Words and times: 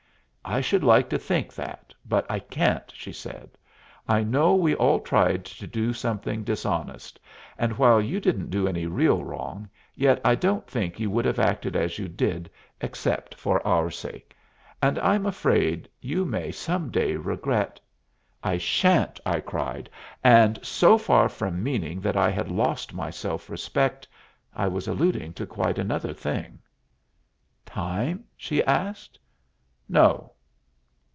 "I 0.43 0.59
should 0.59 0.83
like 0.83 1.07
to 1.11 1.19
think 1.19 1.53
that, 1.55 1.93
but 2.05 2.25
I 2.29 2.39
can't," 2.39 2.91
she 2.93 3.13
said. 3.13 3.51
"I 4.09 4.21
know 4.23 4.53
we 4.55 4.73
all 4.75 4.99
tried 4.99 5.45
to 5.45 5.65
do 5.67 5.93
something 5.93 6.43
dishonest, 6.43 7.19
and 7.59 7.77
while 7.77 8.01
you 8.01 8.19
didn't 8.19 8.49
do 8.49 8.67
any 8.67 8.85
real 8.85 9.23
wrong, 9.23 9.69
yet 9.95 10.19
I 10.25 10.35
don't 10.35 10.67
think 10.67 10.99
you 10.99 11.09
would 11.09 11.23
have 11.25 11.39
acted 11.39 11.75
as 11.77 11.99
you 11.99 12.09
did 12.09 12.49
except 12.81 13.33
for 13.35 13.65
our 13.65 13.89
sake. 13.91 14.35
And 14.81 14.97
I'm 14.99 15.25
afraid 15.25 15.87
you 16.01 16.25
may 16.25 16.51
some 16.51 16.89
day 16.89 17.15
regret" 17.15 17.79
"I 18.43 18.57
sha'n't," 18.57 19.21
I 19.25 19.39
cried; 19.41 19.89
"and, 20.21 20.59
so 20.65 20.97
far 20.97 21.29
from 21.29 21.63
meaning 21.63 22.01
that 22.01 22.17
I 22.17 22.29
had 22.29 22.51
lost 22.51 22.93
my 22.93 23.11
self 23.11 23.47
respect, 23.49 24.05
I 24.53 24.67
was 24.67 24.87
alluding 24.87 25.31
to 25.33 25.45
quite 25.45 25.77
another 25.79 26.13
thing." 26.15 26.59
"Time?" 27.65 28.25
she 28.35 28.61
asked. 28.65 29.17
"No." 29.87 30.29